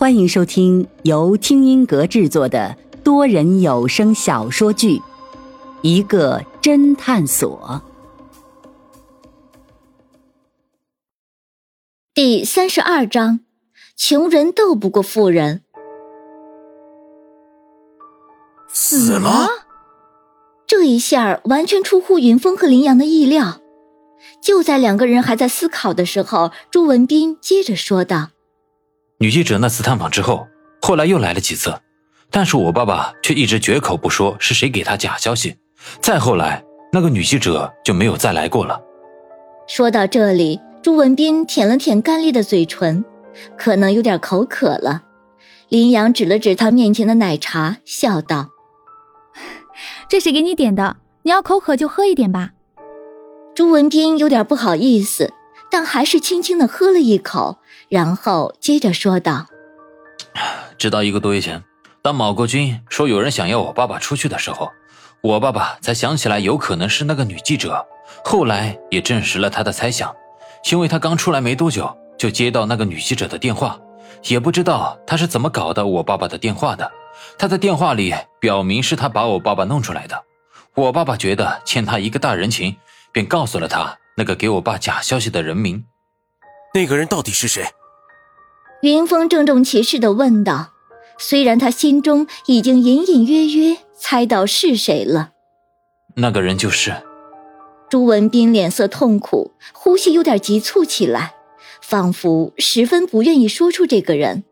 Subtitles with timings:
[0.00, 4.96] 欢迎收听由听音阁制作的多人有声小说剧
[5.82, 7.82] 《一个侦探所》
[12.14, 13.40] 第三十二章：
[13.94, 15.60] 穷人斗不过富人。
[18.68, 19.48] 死了？
[20.66, 23.60] 这一下完全出乎云峰和林阳的意料。
[24.42, 28.30] 就在两个人还在思考的时候，朱文斌接着说道。
[29.22, 30.48] 女记者那次探访之后，
[30.80, 31.78] 后来又来了几次，
[32.30, 35.54] 但是我爸爸却一直绝口不说是谁给他假消息。
[36.00, 38.80] 再后来，那个女记者就没有再来过了。
[39.68, 43.04] 说到这里，朱文斌舔了舔干裂的嘴唇，
[43.58, 45.02] 可能有点口渴了。
[45.68, 48.48] 林阳指了指他面前的奶茶，笑道
[50.08, 52.52] ：“这是给你点的，你要口渴就喝一点吧。”
[53.54, 55.30] 朱文斌有点不好意思。
[55.70, 59.46] 但还是轻轻的喝了一口，然后接着说道
[60.76, 61.62] ：“直到一个多月前，
[62.02, 64.70] 当马国军说有人想要我爸爸出去的时候，
[65.22, 67.86] 我爸爸才想起来有可能是那个女记者。
[68.24, 70.14] 后来也证实了他的猜想，
[70.70, 73.78] 因为他刚出来没多久就接到那个女记者的电话，
[74.24, 76.90] 也不知道他是怎么搞到我爸爸的电话的。
[77.38, 80.24] 他在电话里表明是他把我爸爸弄出来的。
[80.74, 82.76] 我爸爸觉得欠他一个大人情，
[83.12, 85.86] 便告诉了他。”那个给我爸假消息的人名，
[86.74, 87.64] 那个人到底是谁？
[88.82, 90.72] 云峰郑重其事的问道。
[91.18, 95.30] 虽然他心中已经隐隐约约猜到是谁了，
[96.16, 96.94] 那个人就是
[97.88, 98.52] 朱文斌。
[98.52, 101.32] 脸色痛苦，呼吸有点急促起来，
[101.80, 104.44] 仿佛十分不愿意说出这个人。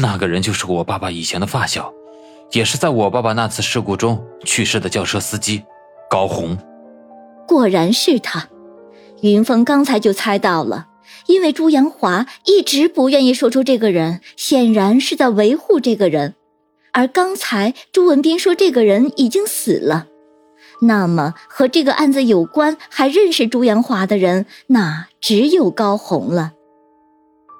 [0.00, 1.94] 那个人就是我爸爸以前的发小，
[2.50, 5.62] 也是在我爸爸那次事故中去世的轿车司机
[6.10, 6.58] 高红。
[7.46, 8.48] 果然是他。
[9.22, 10.88] 云峰刚才就猜到了，
[11.26, 16.34] 因为朱阳华一直不愿意说出这个人，显然是在维护这个人。
[16.92, 20.08] 而刚才朱文斌说这个人已经死了，
[20.82, 26.52] 那么和这个案子有关还认识朱阳华的人，那只有高红了。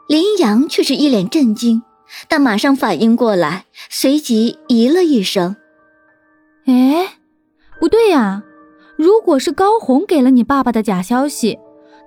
[0.08, 1.82] 林阳却是一脸震惊，
[2.28, 5.56] 但马上反应过来，随即咦了一声
[6.66, 7.18] ：“哎，
[7.80, 8.42] 不对呀。”
[8.96, 11.58] 如果是高红给了你爸爸的假消息，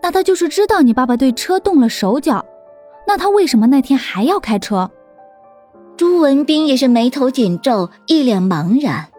[0.01, 2.45] 那他就是知道你爸爸对车动了手脚。
[3.07, 4.89] 那他为什么那天还要开车？
[5.97, 9.09] 朱文斌也是眉头紧皱，一脸茫然。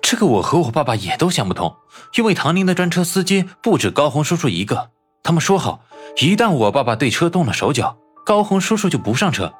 [0.00, 1.74] 这个我和我爸爸也都想不通，
[2.16, 4.90] 因为唐宁的专车司机不止高红叔叔一个。
[5.22, 5.80] 他们说好，
[6.20, 9.52] 一旦我爸爸对车动了手脚，高红叔叔就不上车。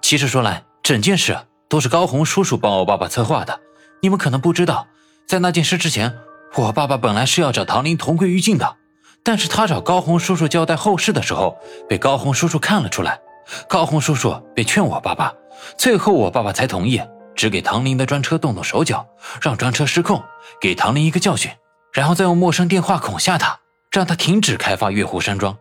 [0.00, 1.36] 其实说来，整件事
[1.68, 3.60] 都是高红叔叔帮我爸爸策划的。
[4.02, 4.86] 你们可能不知道，
[5.26, 6.16] 在那件事之前。
[6.56, 8.76] 我爸爸本来是要找唐林同归于尽的，
[9.22, 11.56] 但是他找高红叔叔交代后事的时候，
[11.88, 13.20] 被高红叔叔看了出来。
[13.68, 15.32] 高红叔叔便劝我爸爸，
[15.76, 17.00] 最后我爸爸才同意，
[17.34, 19.06] 只给唐林的专车动动手脚，
[19.40, 20.22] 让专车失控，
[20.60, 21.50] 给唐林一个教训，
[21.92, 25.56] 然后再用陌生电话恐吓他，让他停止开发月湖山庄。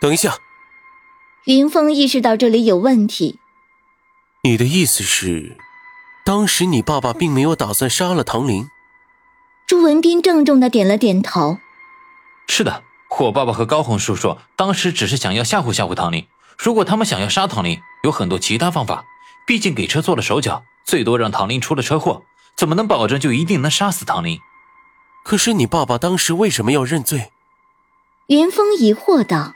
[0.00, 0.36] 等一下，
[1.46, 3.38] 云峰意识到这里有问题。
[4.44, 5.56] 你的意思是，
[6.24, 8.66] 当时你爸爸并没有打算杀了唐林？
[9.66, 11.58] 朱文斌郑重的点了点头。
[12.46, 12.84] 是的，
[13.18, 16.24] 我爸爸和高红叔叔当时只是想要吓唬吓唬唐林。
[16.56, 19.04] 如果他们想要杀唐林，有很多其他方法。
[19.44, 22.22] 毕竟给车做了手脚，最多让唐林出了车祸，
[22.56, 24.38] 怎么能保证就一定能杀死唐林？
[25.24, 27.32] 可是你爸爸当时为什么要认罪？
[28.28, 29.54] 云峰疑惑道。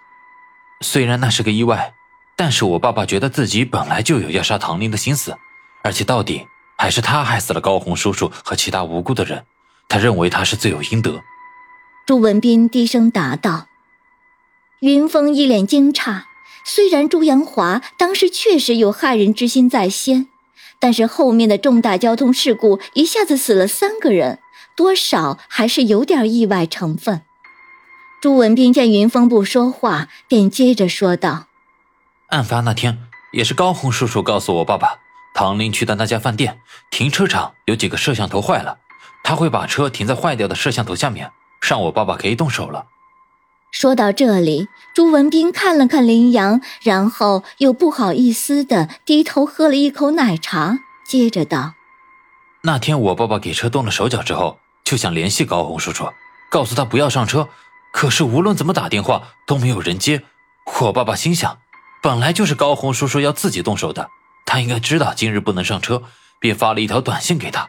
[0.81, 1.95] 虽然那是个意外，
[2.37, 5.37] 但是我爸爸觉得自己本来就有要杀唐林的心思，
[5.85, 9.45] 而且到底还是他害死了高红叔叔和其他无辜的人。
[9.91, 11.23] 他认为他是罪有应得。
[12.07, 13.67] 朱文斌低声答道。
[14.81, 16.23] 云峰一脸惊诧。
[16.65, 20.29] 虽然朱阳华当时确实有害人之心在先，
[20.79, 24.39] 但是后面的重大交通事故一下子死了三个人，
[24.77, 27.23] 多少还是有点意外成分。
[28.21, 31.47] 朱文斌见云峰不说话，便接着说道
[32.29, 32.99] ：“案发那天，
[33.33, 34.99] 也是高红叔叔告诉我爸爸，
[35.35, 36.61] 唐林去的那家饭店
[36.91, 38.79] 停车场有几个摄像头坏了。”
[39.23, 41.31] 他会把车停在坏掉的摄像头下面，
[41.61, 42.87] 让我爸爸可以动手了。
[43.71, 51.75] 说到这里，朱文斌看了看林阳，然后又不好意思的低头喝了一口奶茶，接着道
[52.63, 56.11] ：“那天我爸爸给车动了手脚之后，就想联系高红叔叔，
[56.51, 57.49] 告诉他不要上车。
[57.93, 60.23] 可是无论怎么打电话都没有人接。
[60.81, 61.59] 我爸爸心想，
[62.03, 64.11] 本来就是高红叔叔要自己动手的，
[64.47, 66.03] 他应该知道今日不能上车，
[66.41, 67.69] 便发了一条短信给他。”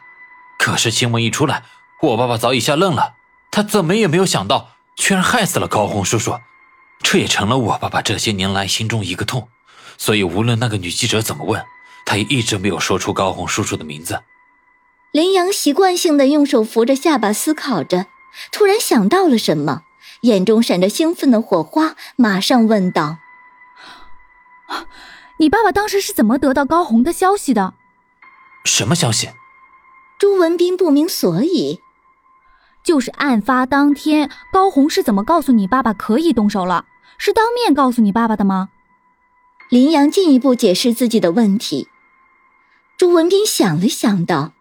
[0.62, 1.64] 可是新闻一出来，
[2.02, 3.14] 我爸爸早已吓愣了。
[3.50, 6.38] 他怎么也没有想到，居然害死了高红叔叔。
[7.02, 9.48] 这也成了我爸爸这些年来心中一个痛。
[9.98, 11.64] 所以无论那个女记者怎么问，
[12.06, 14.22] 他也一直没有说出高红叔叔的名字。
[15.10, 18.06] 林阳习惯性的用手扶着下巴思考着，
[18.52, 19.82] 突然想到了什么，
[20.20, 23.16] 眼中闪着兴奋的火花，马上问道
[25.38, 27.74] ：“你爸爸当时是怎么得到高红的消息的？
[28.64, 29.30] 什么消息？”
[30.22, 31.80] 朱文斌不明所以。
[32.84, 36.84] 就是案发当天，高红是怎么告诉你爸爸可以动手了？
[37.18, 38.68] 是当面告诉你爸爸的吗？
[39.68, 41.88] 林阳进一步解释自己的问题。
[42.96, 44.52] 朱文斌想了想，道。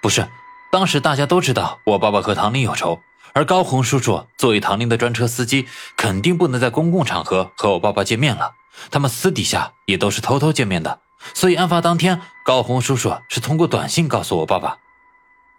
[0.00, 0.28] 不是，
[0.70, 3.00] 当时大家都知道我爸爸和唐林有仇，
[3.32, 5.66] 而高红叔叔作为唐林的专车司机，
[5.96, 8.52] 肯定不能在公共场合和我爸爸见面了。
[8.92, 11.00] 他们私底下也都是偷偷见面的，
[11.34, 14.78] 所以案发当天，高红叔叔是通过短信告诉我爸爸。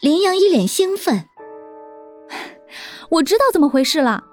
[0.02, 1.26] 林阳一脸兴奋，
[3.10, 4.24] 我知道怎么回事了。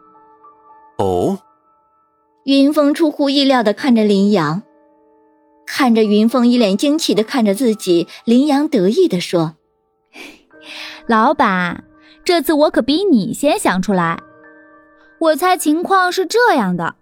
[0.98, 1.38] 哦，
[2.44, 4.62] 云峰出乎意料的看着林阳，
[5.66, 9.56] 看着云峰一脸惊奇的看着自己，林阳得意的说。
[11.08, 11.84] 老板，
[12.24, 14.18] 这次我可比你先想出来。
[15.18, 16.96] 我猜情况是这样的：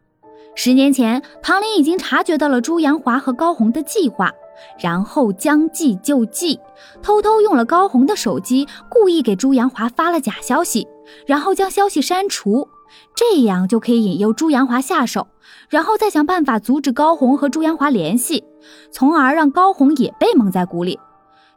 [0.54, 4.31] 十年前，唐林已经察觉到了朱阳华和高红的计划，
[4.78, 6.60] 然后将计就计，
[7.02, 10.87] 偷偷用了高红的手机，故意给朱阳华发了假消息，
[11.26, 12.69] 然后将消息删除，
[13.14, 15.26] 这样就可以引诱朱阳华下手，
[15.70, 18.44] 然后再想办法阻止高红和朱阳华联系，
[18.90, 21.00] 从而让高红也被蒙在鼓里。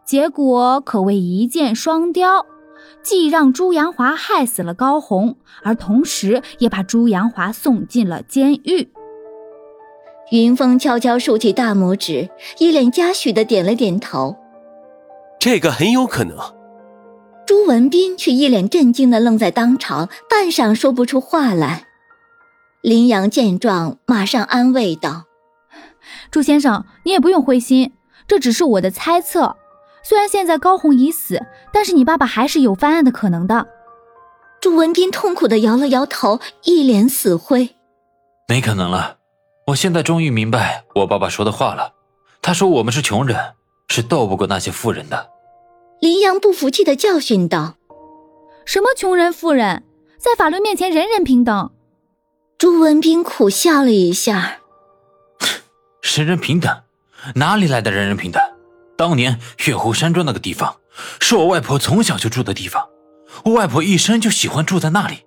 [0.06, 2.46] 结果可谓一箭双雕，
[3.04, 8.90] 既让朱阳华害死了高红，而同时也把朱阳华送进了监狱。
[10.32, 14.36] 云峰悄悄竖起大拇指，一脸嘉许的点了点头。
[15.40, 16.38] 这个很有可能。
[17.46, 21.86] 朱文斌却一脸震惊的愣在当场，半晌说不出话来。
[22.82, 25.26] 林阳见状，马上安慰道
[26.32, 27.94] ：“朱先生，你也不用灰心，
[28.28, 29.58] 这只是我的猜测。”
[30.08, 31.44] 虽然现在高红已死，
[31.74, 33.68] 但是你爸爸还是有翻案的可能的。
[34.62, 37.76] 朱文斌痛苦的摇了摇头，一脸死灰。
[38.48, 39.18] 没可能了，
[39.68, 41.94] 我现在终于明白我爸爸说的话了。
[42.40, 43.56] 他说我们是穷人，
[43.88, 45.32] 是斗不过那些富人的。
[46.00, 47.78] 林阳不服气的教训道
[48.64, 49.84] ：“什么穷人富人，
[50.20, 51.72] 在法律面前人人平等。”
[52.60, 54.58] 朱文斌苦笑了一下
[56.16, 56.84] ：“人人平等，
[57.34, 58.40] 哪里来的人人平等？”
[58.98, 60.76] 当年月湖山庄那个地方，
[61.20, 62.84] 是我外婆从小就住的地方。
[63.44, 65.20] 我外婆一生就喜欢住在那里。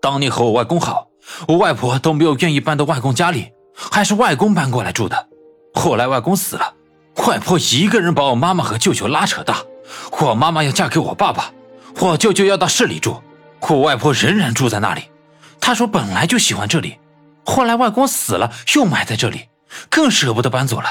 [0.00, 1.08] 当年和我外公好，
[1.48, 5.28] 我外婆都没有愿意搬到外公家里，还是外公搬过来住的。
[5.74, 6.74] 后来外公死了，
[7.26, 9.62] 外婆一个人把我妈妈和舅舅拉扯大。
[10.20, 11.52] 我妈妈要嫁给我爸爸，
[11.98, 13.20] 我舅舅要到市里住，
[13.68, 15.02] 我外婆仍然住在那里。
[15.60, 16.96] 她说本来就喜欢这里，
[17.44, 19.48] 后来外公死了，又埋在这里，
[19.90, 20.86] 更舍不得搬走了。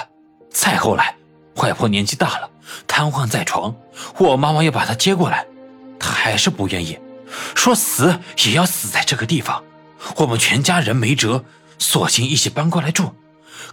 [0.51, 1.15] 再后来。
[1.55, 2.49] 外婆年纪大了，
[2.87, 3.75] 瘫痪在床，
[4.17, 5.45] 我妈妈要把她接过来，
[5.99, 6.99] 她还是不愿意，
[7.55, 9.63] 说死也要死在这个地方。
[10.17, 11.45] 我们全家人没辙，
[11.79, 13.13] 索性一起搬过来住。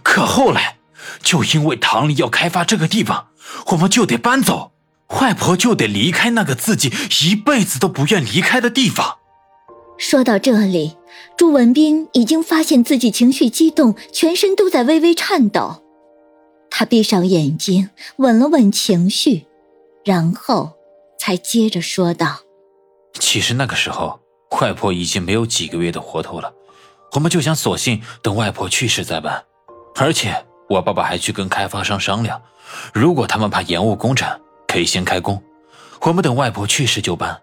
[0.01, 0.77] 可后来，
[1.21, 3.27] 就因为唐林要开发这个地方，
[3.67, 4.71] 我们就得搬走，
[5.19, 6.91] 外婆就得离开那个自己
[7.21, 9.17] 一辈子都不愿离开的地方。
[9.97, 10.95] 说到这里，
[11.37, 15.82] 朱文斌已经发现自己情绪激动，全身都在微微颤抖。
[16.75, 19.45] 他闭上眼睛，稳了稳情绪，
[20.03, 20.73] 然后
[21.19, 22.39] 才接着说道
[23.19, 24.19] ：“其实那个时候，
[24.59, 26.51] 外婆已经没有几个月的活头了，
[27.11, 29.45] 我们就想索性等外婆去世再搬。
[29.97, 32.41] 而且我爸爸还去跟开发商商量，
[32.91, 35.43] 如果他们怕延误工程，可以先开工，
[36.01, 37.39] 我们等外婆去世就搬。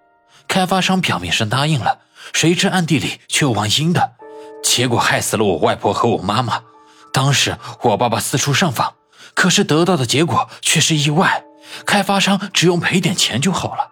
[0.48, 2.00] 开发商表面上答应了，
[2.32, 4.14] 谁知暗地里却玩阴的，
[4.60, 6.64] 结果害死了我外婆和我妈妈。
[7.12, 8.94] 当时我爸爸四处上访。”
[9.34, 11.44] 可是得到的结果却是意外，
[11.86, 13.88] 开发商只用赔点钱就好了。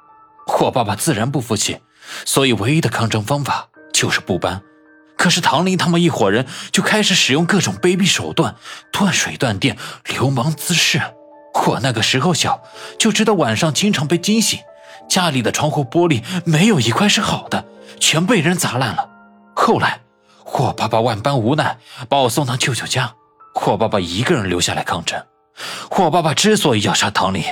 [0.61, 1.80] 我爸爸自然不服气，
[2.25, 4.62] 所以唯一的抗争方法就是不搬。
[5.16, 8.54] 可是唐林他们一伙人就开始使用各种卑鄙手段，
[8.92, 11.00] 断水断电，流氓滋事。
[11.66, 12.62] 我那个时候小，
[12.99, 14.61] 就知道晚上经常被惊醒，
[15.08, 17.64] 家里的窗户玻璃没有一块是好的，
[17.99, 19.08] 全被人砸烂了。
[19.54, 20.00] 后来
[20.44, 23.14] 我爸爸万般无奈，把我送到舅舅家。
[23.61, 25.21] 霍爸爸一个人留下来抗争。
[25.91, 27.43] 霍爸爸之所以要杀唐林，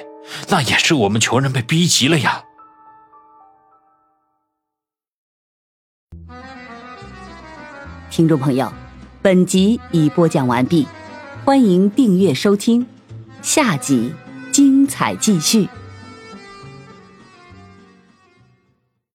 [0.49, 2.45] 那也是我们穷人被逼急了呀。
[8.09, 8.73] 听众朋友，
[9.21, 10.87] 本集已播讲完毕，
[11.45, 12.87] 欢迎订阅收听，
[13.43, 14.15] 下集
[14.53, 15.69] 精彩继续。